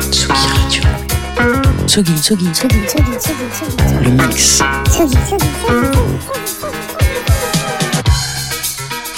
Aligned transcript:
Tsugi 0.00 0.26
Radio. 0.30 0.82
Tsugi, 1.86 2.14
Tsugi, 2.14 2.50
Tsugi, 2.52 2.78
Tsugi, 2.86 3.16
Tsugi, 3.18 3.94
le 4.04 4.10
mix. 4.10 4.62
Tsugi, 4.88 5.16
Tsugi. 5.26 5.48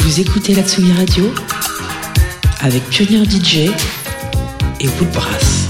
Vous 0.01 0.21
écoutez 0.21 0.55
la 0.55 0.63
Tsugi 0.63 0.93
Radio 0.93 1.35
avec 2.61 2.83
Pionnier 2.89 3.25
DJ 3.25 3.71
et 4.81 4.89
Woodbrass. 4.99 5.70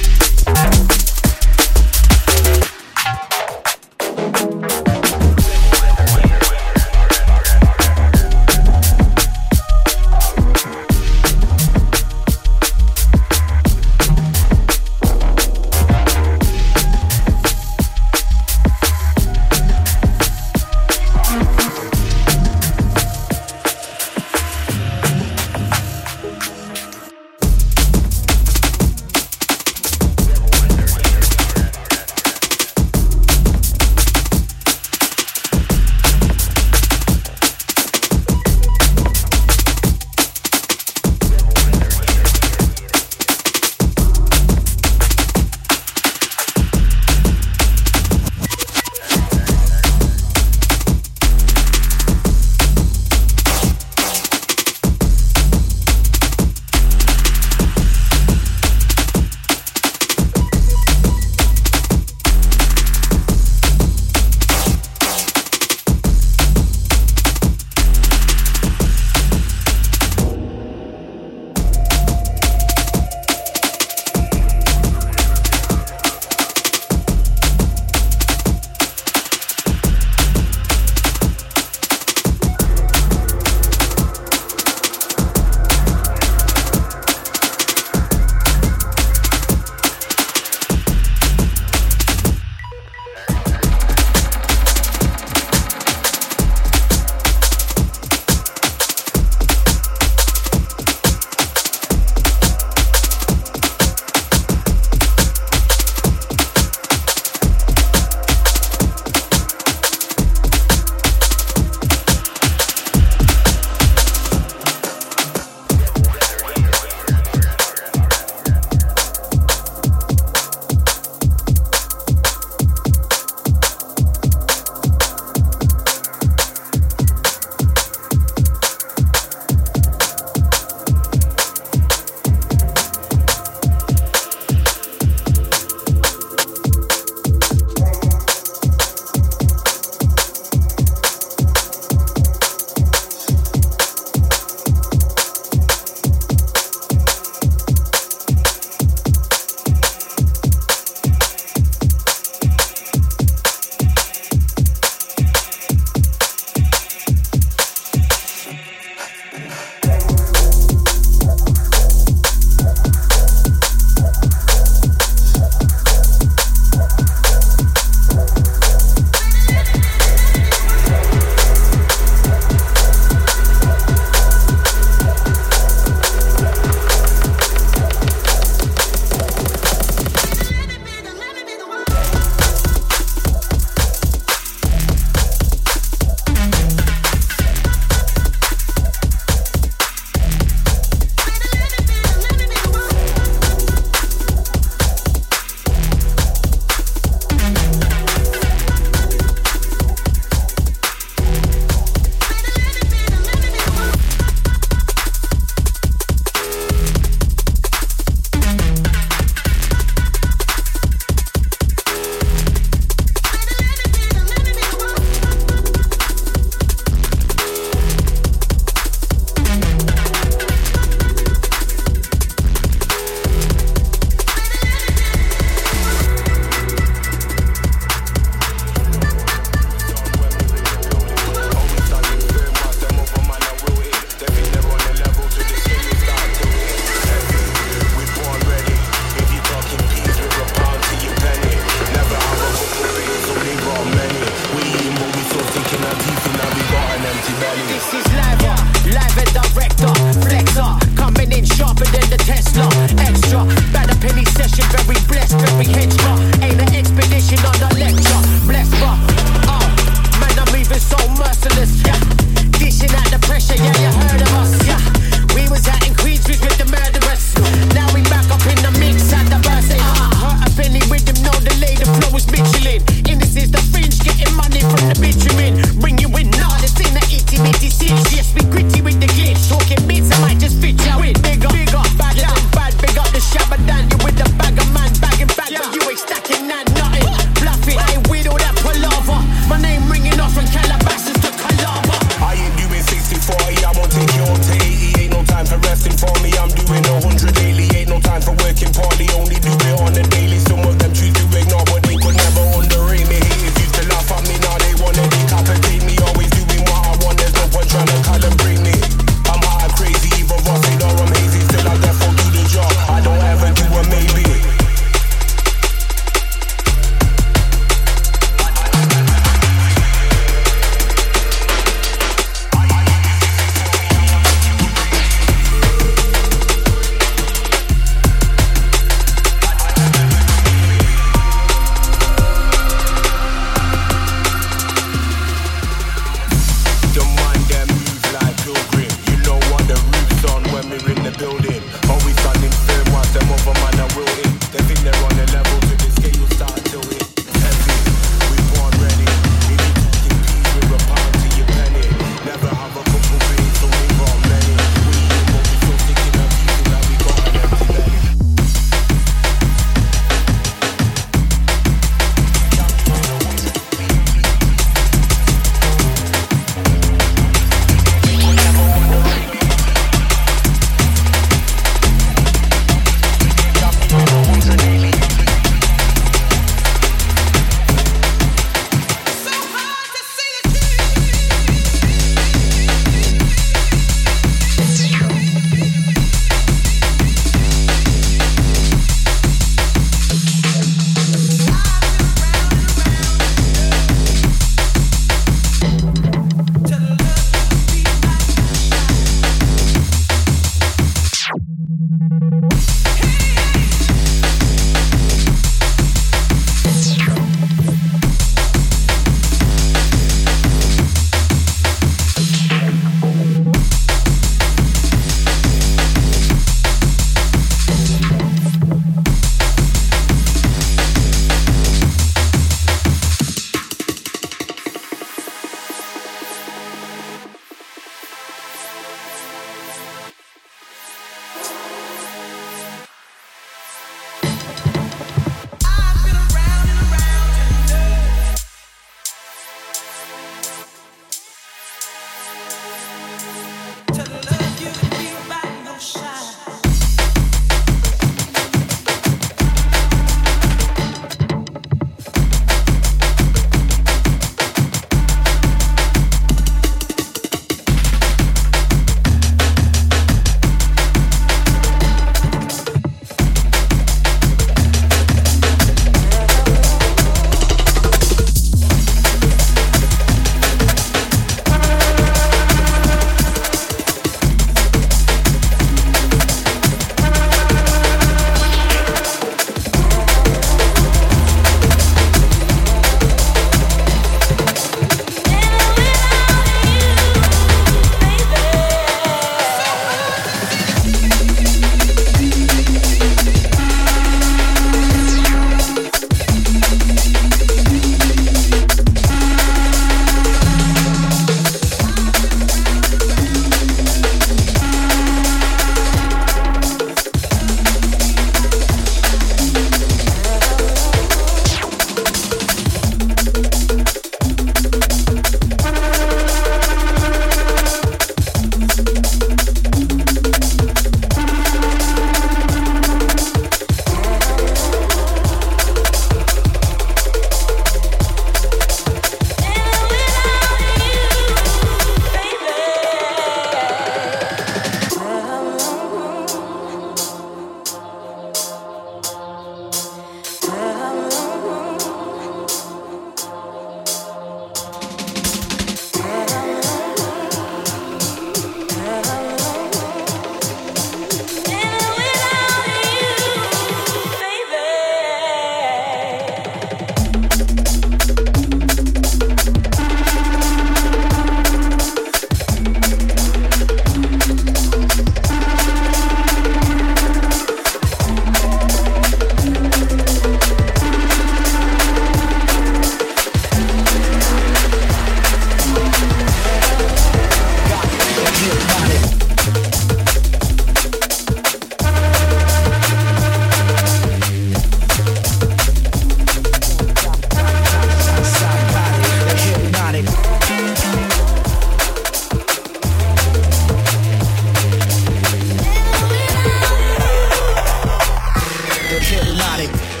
exotic. 599.60 600.00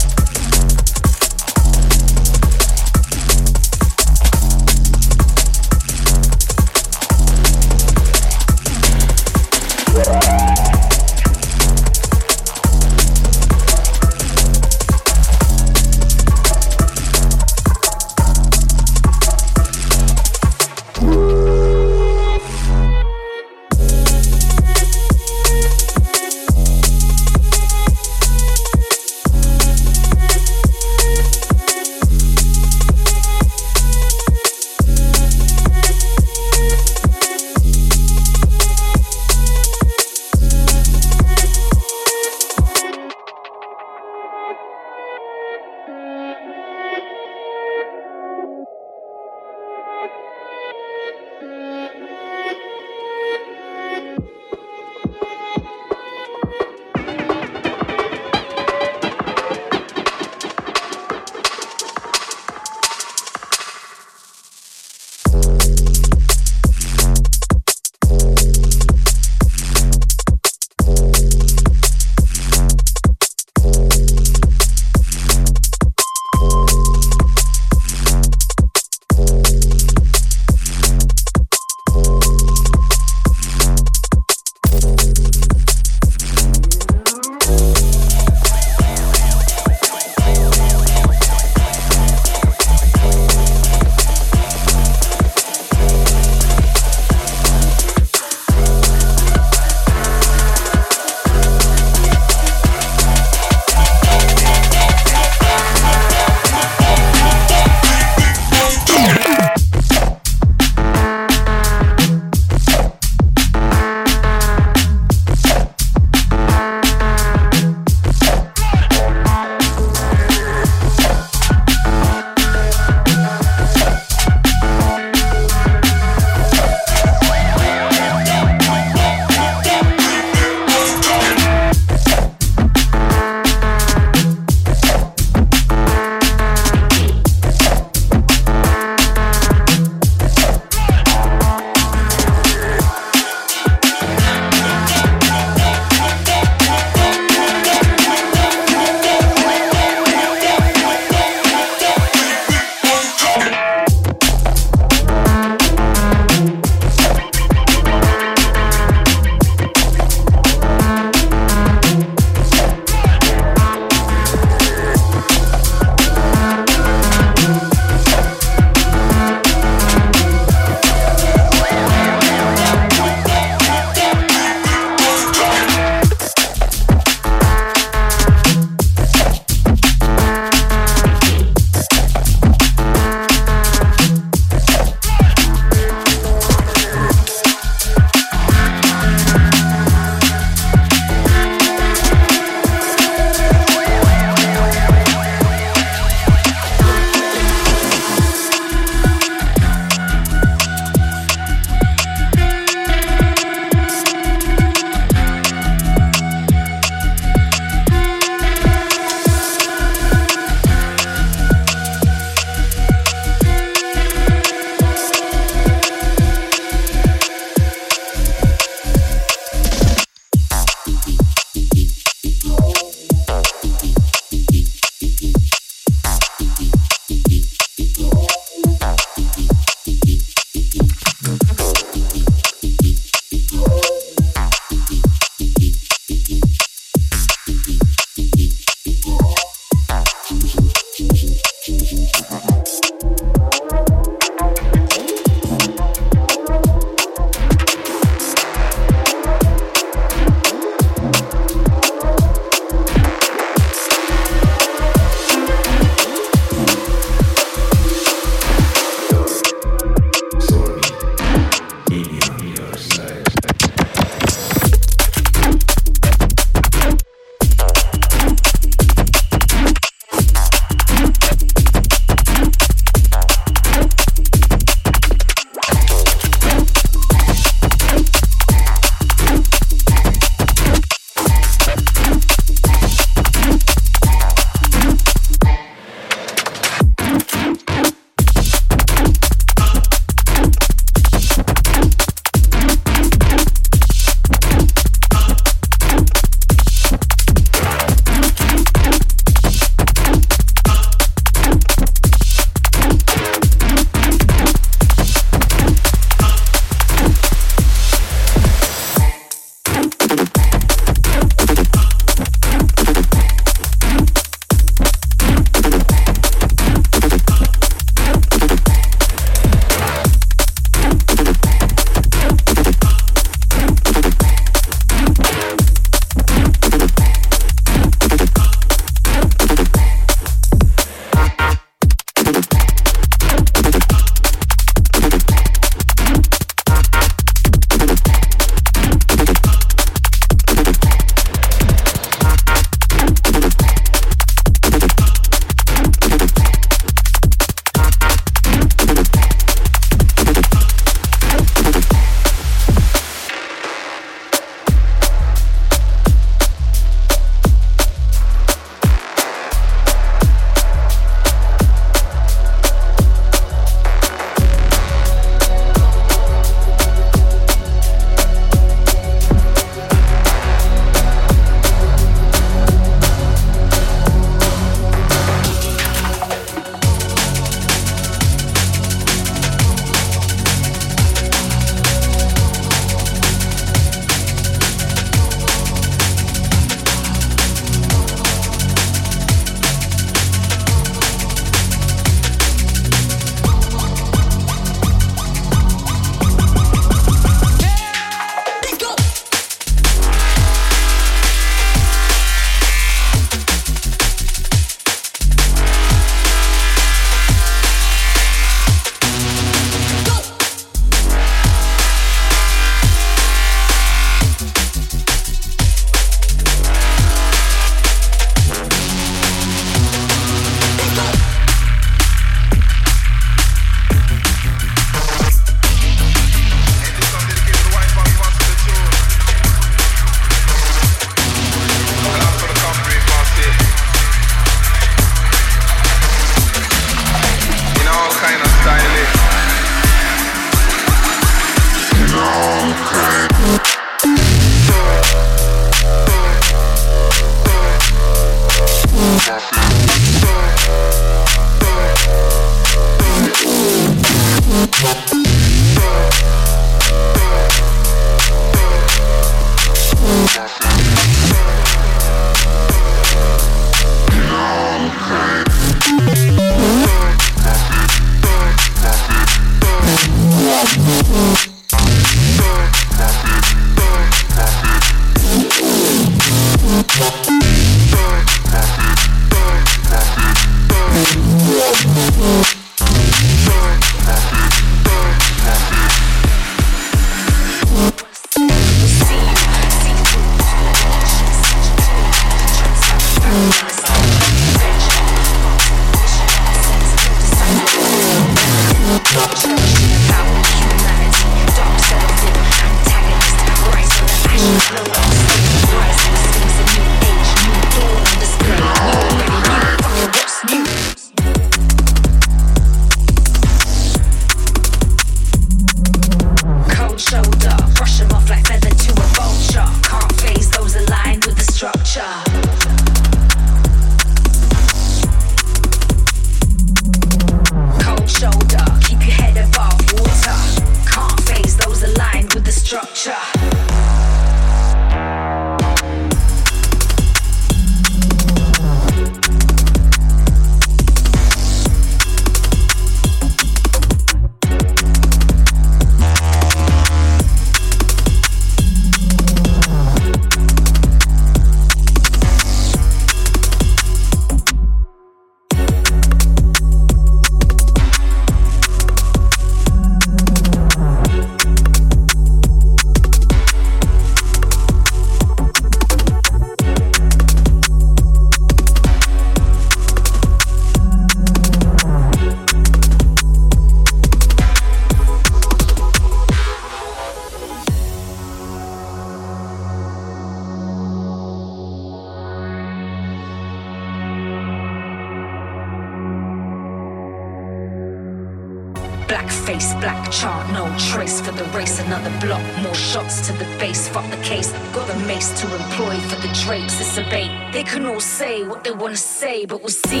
Say, 599.31 599.45
but 599.45 599.61
we'll 599.61 599.69
see. 599.69 600.00